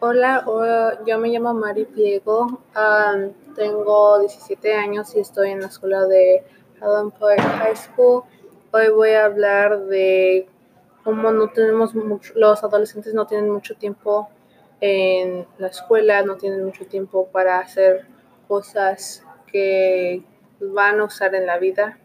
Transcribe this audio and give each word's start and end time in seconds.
Hola, 0.00 0.44
yo 1.04 1.18
me 1.18 1.28
llamo 1.28 1.52
Mari 1.54 1.84
Pliego, 1.84 2.42
um, 2.44 3.32
tengo 3.56 4.20
17 4.20 4.72
años 4.72 5.12
y 5.16 5.18
estoy 5.18 5.50
en 5.50 5.60
la 5.60 5.66
escuela 5.66 6.06
de 6.06 6.44
Allen 6.80 7.10
Point 7.10 7.40
High 7.40 7.74
School. 7.74 8.22
Hoy 8.70 8.90
voy 8.90 9.10
a 9.10 9.24
hablar 9.24 9.86
de 9.86 10.48
cómo 11.02 11.32
no 11.32 11.48
tenemos 11.48 11.96
mucho, 11.96 12.32
los 12.36 12.62
adolescentes 12.62 13.12
no 13.12 13.26
tienen 13.26 13.50
mucho 13.50 13.74
tiempo 13.74 14.28
en 14.80 15.48
la 15.58 15.66
escuela, 15.66 16.22
no 16.22 16.36
tienen 16.36 16.64
mucho 16.64 16.86
tiempo 16.86 17.26
para 17.32 17.58
hacer 17.58 18.06
cosas 18.46 19.24
que 19.50 20.22
van 20.60 21.00
a 21.00 21.04
usar 21.06 21.34
en 21.34 21.44
la 21.44 21.58
vida. 21.58 21.98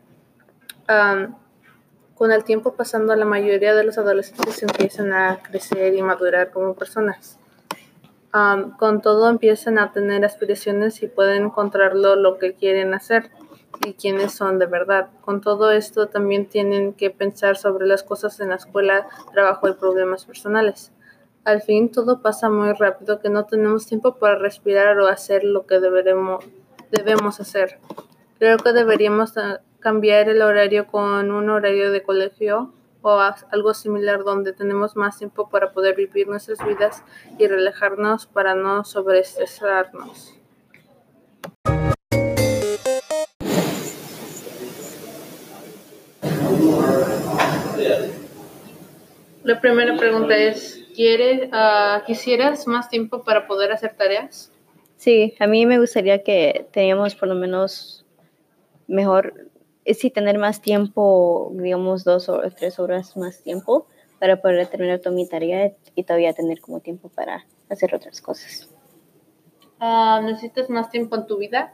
Um, 0.89 1.36
con 2.16 2.32
el 2.32 2.44
tiempo 2.44 2.74
pasando, 2.74 3.16
la 3.16 3.25
mayoría 3.25 3.75
de 3.75 3.83
los 3.83 4.00
adolescentes 4.00 4.64
empiezan 4.64 5.14
a 5.14 5.44
crecer 5.44 5.94
y 5.94 6.02
madurar 6.02 6.50
como 6.50 6.74
personas. 6.74 7.38
Um, 8.33 8.71
con 8.78 9.01
todo 9.01 9.29
empiezan 9.29 9.78
a 9.78 9.92
tener 9.92 10.25
aspiraciones 10.25 11.04
y 11.04 11.07
pueden 11.07 11.43
encontrarlo 11.43 12.15
lo 12.15 12.39
que 12.39 12.55
quieren 12.55 12.96
hacer 12.96 13.29
y 13.86 13.93
quiénes 13.93 14.33
son 14.33 14.57
de 14.57 14.65
verdad. 14.65 15.10
Con 15.21 15.39
todo 15.39 15.69
esto 15.69 16.07
también 16.07 16.47
tienen 16.47 16.93
que 16.93 17.11
pensar 17.11 17.57
sobre 17.57 17.86
las 17.86 18.01
cosas 18.01 18.39
en 18.39 18.50
la 18.50 18.55
escuela, 18.55 19.07
trabajo 19.33 19.68
y 19.69 19.74
problemas 19.74 20.25
personales. 20.25 20.91
Al 21.43 21.61
fin 21.61 21.91
todo 21.91 22.24
pasa 22.24 22.50
muy 22.50 22.74
rápido 22.74 23.19
que 23.19 23.29
no 23.29 23.46
tenemos 23.46 23.86
tiempo 23.86 24.15
para 24.15 24.36
respirar 24.36 24.97
o 25.00 25.07
hacer 25.07 25.43
lo 25.43 25.68
que 25.68 25.79
deberemos, 25.79 26.43
debemos 26.89 27.39
hacer. 27.39 27.79
Creo 28.39 28.57
que 28.57 28.74
deberíamos 28.74 29.33
cambiar 29.79 30.29
el 30.29 30.41
horario 30.41 30.88
con 30.88 31.29
un 31.29 31.50
horario 31.52 31.91
de 31.91 32.02
colegio 32.02 32.73
o 33.03 33.20
algo 33.52 33.73
similar 33.73 34.23
donde 34.23 34.53
tenemos 34.53 34.95
más 34.95 35.19
tiempo 35.19 35.50
para 35.50 35.72
poder 35.72 35.95
vivir 35.95 36.27
nuestras 36.27 36.66
vidas 36.66 37.03
y 37.38 37.45
relajarnos 37.45 38.25
para 38.25 38.55
no 38.55 38.83
sobreestresarnos. 38.83 40.33
La 49.44 49.59
primera 49.59 49.97
pregunta 49.97 50.38
es, 50.38 50.86
¿quieres, 50.95 51.49
uh, 51.52 52.05
¿quisieras 52.05 52.66
más 52.66 52.89
tiempo 52.89 53.23
para 53.23 53.45
poder 53.45 53.73
hacer 53.73 53.94
tareas? 53.94 54.52
Sí, 54.95 55.36
a 55.39 55.47
mí 55.47 55.66
me 55.66 55.80
gustaría 55.80 56.23
que 56.23 56.66
teníamos 56.72 57.14
por 57.16 57.27
lo 57.27 57.36
menos 57.36 58.05
mejor 58.88 59.49
sí 59.86 60.09
tener 60.09 60.38
más 60.38 60.62
tiempo, 60.62 61.52
digamos 61.53 62.03
dos 62.03 62.30
o 62.30 62.42
tres 62.56 62.80
horas 62.80 63.16
más 63.17 63.42
tiempo 63.42 63.88
para 64.20 64.42
poder 64.42 64.67
terminar 64.67 65.00
toda 65.00 65.16
mi 65.16 65.28
tarea 65.28 65.73
y 65.95 66.03
todavía 66.03 66.34
tener 66.34 66.62
como 66.62 66.80
tiempo 66.80 67.09
para 67.09 67.45
hacer 67.70 67.94
otras 67.94 68.22
cosas. 68.22 68.70
Uh, 69.81 70.22
¿Necesitas 70.23 70.70
más 70.70 70.89
tiempo 70.89 71.16
en 71.16 71.28
tu 71.28 71.38
vida? 71.38 71.73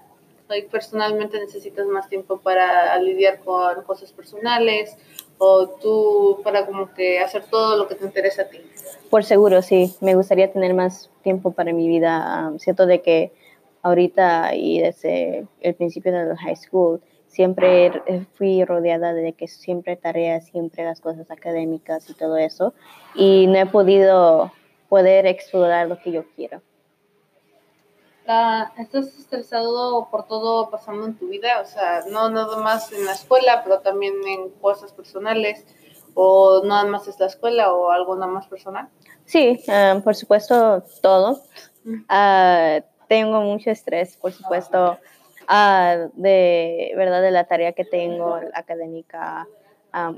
personalmente 0.71 1.39
necesitas 1.39 1.85
más 1.85 2.09
tiempo 2.09 2.39
para 2.39 2.97
lidiar 2.99 3.39
con 3.39 3.83
cosas 3.83 4.11
personales 4.11 4.97
o 5.37 5.67
tú 5.67 6.41
para 6.43 6.65
como 6.65 6.91
que 6.93 7.19
hacer 7.19 7.43
todo 7.49 7.77
lo 7.77 7.87
que 7.87 7.95
te 7.95 8.05
interesa 8.05 8.43
a 8.43 8.45
ti. 8.45 8.59
Por 9.09 9.23
seguro, 9.23 9.61
sí. 9.61 9.95
Me 10.01 10.15
gustaría 10.15 10.51
tener 10.51 10.73
más 10.73 11.09
tiempo 11.21 11.51
para 11.51 11.71
mi 11.71 11.87
vida. 11.87 12.51
siento 12.57 12.85
de 12.85 13.01
que 13.01 13.31
ahorita 13.81 14.55
y 14.55 14.81
desde 14.81 15.47
el 15.61 15.75
principio 15.75 16.11
de 16.11 16.25
la 16.25 16.37
high 16.37 16.55
school 16.55 17.01
siempre 17.29 18.03
fui 18.33 18.65
rodeada 18.65 19.13
de 19.13 19.33
que 19.33 19.47
siempre 19.47 19.95
tareas, 19.95 20.47
siempre 20.47 20.83
las 20.83 20.99
cosas 20.99 21.31
académicas 21.31 22.09
y 22.09 22.13
todo 22.13 22.37
eso, 22.37 22.73
y 23.15 23.47
no 23.47 23.57
he 23.57 23.65
podido 23.65 24.51
poder 24.89 25.27
explorar 25.27 25.87
lo 25.87 25.99
que 25.99 26.11
yo 26.11 26.25
quiero. 26.35 26.61
Ah, 28.27 28.71
¿Estás 28.77 29.07
estresado 29.17 30.07
por 30.11 30.27
todo 30.27 30.69
pasando 30.69 31.05
en 31.05 31.17
tu 31.17 31.29
vida? 31.29 31.61
O 31.61 31.65
sea, 31.65 32.01
no 32.09 32.29
nada 32.29 32.57
más 32.57 32.91
en 32.91 33.05
la 33.05 33.13
escuela, 33.13 33.61
pero 33.63 33.79
también 33.79 34.13
en 34.27 34.49
cosas 34.61 34.91
personales, 34.91 35.65
o 36.15 36.61
nada 36.65 36.85
más 36.85 37.07
es 37.07 37.19
la 37.19 37.27
escuela 37.27 37.73
o 37.73 37.91
algo 37.91 38.15
nada 38.15 38.31
más 38.31 38.47
personal. 38.47 38.89
Sí, 39.25 39.63
ah, 39.67 40.01
por 40.03 40.15
supuesto, 40.15 40.83
todo. 41.01 41.41
Uh, 41.85 42.83
tengo 43.07 43.41
mucho 43.41 43.71
estrés, 43.71 44.15
por 44.17 44.31
supuesto 44.31 44.99
de 45.49 46.93
verdad 46.95 47.21
de 47.21 47.31
la 47.31 47.45
tarea 47.45 47.73
que 47.73 47.85
tengo 47.85 48.39
académica, 48.53 49.47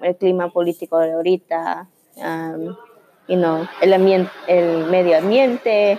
el 0.01 0.15
clima 0.17 0.51
político 0.51 0.99
de 0.99 1.13
ahorita, 1.13 1.87
you 3.27 3.37
know, 3.37 3.65
el, 3.81 3.93
ambiente, 3.93 4.31
el 4.47 4.85
medio 4.85 5.17
ambiente 5.17 5.97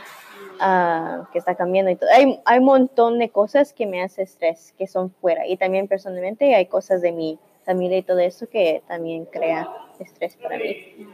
uh, 0.61 1.25
que 1.33 1.39
está 1.39 1.55
cambiando 1.55 1.91
y 1.91 1.97
todo. 1.97 2.11
Hay, 2.11 2.41
hay 2.45 2.59
un 2.59 2.65
montón 2.65 3.19
de 3.19 3.31
cosas 3.31 3.73
que 3.73 3.87
me 3.87 4.03
hace 4.03 4.23
estrés, 4.23 4.75
que 4.77 4.87
son 4.87 5.11
fuera. 5.11 5.47
Y 5.47 5.57
también 5.57 5.89
personalmente 5.89 6.55
hay 6.55 6.67
cosas 6.67 7.01
de 7.01 7.13
mi 7.13 7.39
familia 7.65 7.99
y 7.99 8.03
todo 8.03 8.19
eso 8.19 8.49
que 8.49 8.83
también 8.87 9.25
crea 9.25 9.69
estrés 9.99 10.37
para 10.37 10.59
mí. 10.59 11.07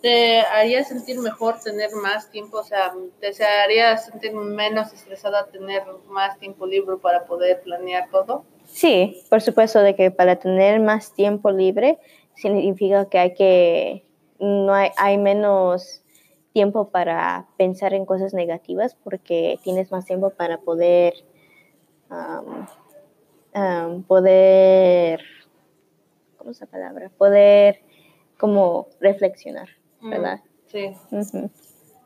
¿Te 0.00 0.40
haría 0.40 0.84
sentir 0.84 1.18
mejor 1.18 1.58
tener 1.60 1.90
más 1.92 2.30
tiempo? 2.30 2.58
O 2.58 2.64
sea, 2.64 2.92
¿te 3.20 3.44
haría 3.44 3.96
sentir 3.96 4.32
menos 4.32 4.92
estresada 4.92 5.46
tener 5.46 5.82
más 6.08 6.38
tiempo 6.38 6.66
libre 6.66 6.96
para 6.98 7.24
poder 7.24 7.62
planear 7.62 8.08
todo? 8.10 8.44
Sí, 8.64 9.24
por 9.28 9.40
supuesto, 9.40 9.80
de 9.80 9.96
que 9.96 10.10
para 10.10 10.36
tener 10.36 10.78
más 10.80 11.14
tiempo 11.14 11.50
libre 11.50 11.98
significa 12.36 13.08
que 13.08 13.18
hay 13.18 13.34
que, 13.34 14.04
no 14.38 14.72
hay, 14.72 14.90
hay 14.96 15.18
menos 15.18 16.02
tiempo 16.52 16.90
para 16.90 17.48
pensar 17.56 17.94
en 17.94 18.06
cosas 18.06 18.34
negativas 18.34 18.96
porque 19.04 19.58
tienes 19.62 19.90
más 19.90 20.04
tiempo 20.04 20.30
para 20.30 20.58
poder, 20.58 21.14
poder, 24.06 25.20
¿cómo 26.36 26.50
es 26.50 26.60
la 26.60 26.66
palabra? 26.66 27.10
Poder 27.16 27.80
como 28.38 28.88
reflexionar. 29.00 29.77
¿Verdad? 30.00 30.40
Sí. 30.66 30.94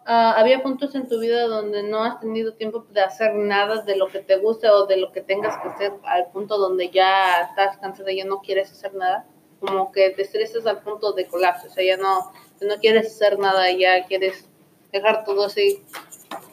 Ah, 0.05 0.35
¿Había 0.37 0.63
puntos 0.63 0.95
en 0.95 1.09
tu 1.09 1.21
vida 1.21 1.47
donde 1.47 1.85
no 1.85 2.03
has 2.03 2.21
tenido 2.21 2.55
tiempo 2.55 2.85
de 2.91 3.01
hacer 3.01 3.35
nada 3.35 3.83
de 3.83 3.97
lo 3.97 4.09
que 4.09 4.19
te 4.19 4.37
guste 4.37 4.69
o 4.69 4.87
de 4.87 4.97
lo 4.97 5.13
que 5.13 5.21
tengas 5.21 5.57
que 5.63 5.69
hacer 5.69 5.93
al 6.05 6.27
punto 6.33 6.59
donde 6.59 6.91
ya 6.91 7.43
estás 7.43 7.79
cansada 7.79 8.11
y 8.11 8.17
ya 8.17 8.25
no 8.25 8.41
quieres 8.41 8.73
hacer 8.73 8.95
nada? 8.95 9.27
Como 9.61 9.93
que 9.93 10.11
te 10.11 10.23
estresas 10.23 10.67
al 10.67 10.81
punto 10.81 11.13
de 11.13 11.27
colapso, 11.27 11.69
o 11.69 11.71
sea, 11.71 11.85
ya 11.85 11.97
no, 11.97 12.33
no 12.61 12.77
quieres 12.81 13.07
hacer 13.07 13.39
nada, 13.39 13.71
ya 13.71 14.05
quieres 14.07 14.49
dejar 14.91 15.25
todo 15.25 15.45
así. 15.45 15.85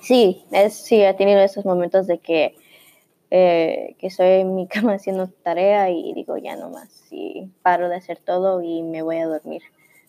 Sí, 0.01 0.45
es, 0.51 0.75
sí, 0.75 1.01
he 1.01 1.13
tenido 1.15 1.39
esos 1.41 1.65
momentos 1.65 2.05
de 2.05 2.19
que, 2.19 2.55
eh, 3.31 3.95
que 3.97 4.07
estoy 4.07 4.27
en 4.41 4.55
mi 4.55 4.67
cama 4.67 4.93
haciendo 4.93 5.27
tarea 5.27 5.89
y 5.89 6.13
digo, 6.13 6.37
ya 6.37 6.55
no 6.55 6.69
más, 6.69 7.07
y 7.09 7.49
paro 7.63 7.89
de 7.89 7.95
hacer 7.95 8.19
todo 8.19 8.61
y 8.61 8.83
me 8.83 9.01
voy 9.01 9.17
a 9.17 9.25
dormir 9.25 9.63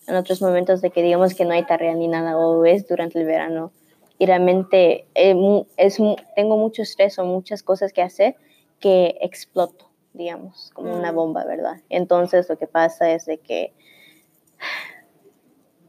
en 0.07 0.15
otros 0.15 0.41
momentos 0.41 0.81
de 0.81 0.89
que 0.91 1.03
digamos 1.03 1.35
que 1.35 1.45
no 1.45 1.53
hay 1.53 1.65
tarea 1.65 1.93
ni 1.93 2.07
nada 2.07 2.37
o 2.37 2.65
es 2.65 2.87
durante 2.87 3.19
el 3.19 3.25
verano 3.25 3.71
y 4.17 4.25
realmente 4.25 5.07
eh, 5.15 5.65
es, 5.77 5.97
tengo 6.35 6.57
mucho 6.57 6.81
estrés 6.83 7.17
o 7.17 7.25
muchas 7.25 7.63
cosas 7.63 7.91
que 7.91 8.01
hacer 8.01 8.35
que 8.79 9.17
exploto, 9.21 9.89
digamos, 10.13 10.71
como 10.73 10.95
una 10.95 11.11
mm. 11.11 11.15
bomba, 11.15 11.45
¿verdad? 11.45 11.81
Entonces 11.89 12.49
lo 12.49 12.57
que 12.57 12.67
pasa 12.67 13.11
es 13.11 13.25
de 13.25 13.39
que 13.39 13.73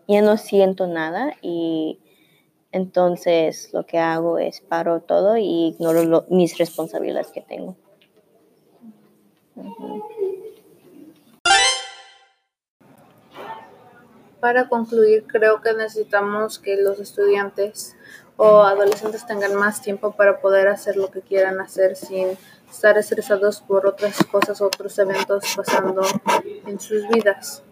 ya 0.08 0.22
no 0.22 0.36
siento 0.36 0.86
nada 0.86 1.34
y 1.42 1.98
entonces 2.70 3.70
lo 3.72 3.84
que 3.84 3.98
hago 3.98 4.38
es 4.38 4.60
paro 4.60 5.00
todo 5.00 5.36
y 5.36 5.68
ignoro 5.68 6.24
mis 6.28 6.56
responsabilidades 6.58 7.32
que 7.32 7.42
tengo. 7.42 7.76
Para 14.42 14.68
concluir, 14.68 15.24
creo 15.28 15.60
que 15.60 15.72
necesitamos 15.72 16.58
que 16.58 16.76
los 16.76 16.98
estudiantes 16.98 17.94
o 18.36 18.62
adolescentes 18.62 19.24
tengan 19.24 19.54
más 19.54 19.80
tiempo 19.82 20.16
para 20.16 20.40
poder 20.40 20.66
hacer 20.66 20.96
lo 20.96 21.12
que 21.12 21.20
quieran 21.20 21.60
hacer 21.60 21.94
sin 21.94 22.36
estar 22.68 22.98
estresados 22.98 23.60
por 23.60 23.86
otras 23.86 24.16
cosas, 24.24 24.60
otros 24.60 24.98
eventos 24.98 25.44
pasando 25.54 26.02
en 26.66 26.80
sus 26.80 27.06
vidas. 27.06 27.62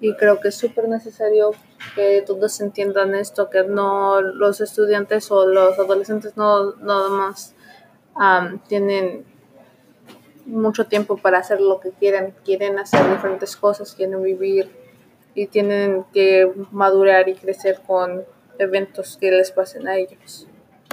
Y 0.00 0.14
creo 0.14 0.38
que 0.38 0.50
es 0.50 0.54
súper 0.54 0.86
necesario 0.88 1.50
que 1.96 2.22
todos 2.24 2.60
entiendan 2.60 3.16
esto, 3.16 3.50
que 3.50 3.64
no 3.64 4.20
los 4.20 4.60
estudiantes 4.60 5.28
o 5.32 5.44
los 5.44 5.76
adolescentes 5.76 6.36
no 6.36 6.76
nada 6.76 7.08
más 7.08 7.56
tienen 8.68 9.24
mucho 10.44 10.86
tiempo 10.86 11.16
para 11.16 11.38
hacer 11.38 11.60
lo 11.60 11.80
que 11.80 11.90
quieran, 11.90 12.32
quieren 12.44 12.78
hacer 12.78 13.10
diferentes 13.10 13.56
cosas, 13.56 13.92
quieren 13.92 14.22
vivir 14.22 14.85
y 15.36 15.46
tienen 15.46 16.04
que 16.12 16.50
madurar 16.72 17.28
y 17.28 17.34
crecer 17.34 17.80
con 17.86 18.24
eventos 18.58 19.18
que 19.20 19.30
les 19.30 19.52
pasen 19.52 19.86
a 19.86 19.96
ellos. 19.96 20.48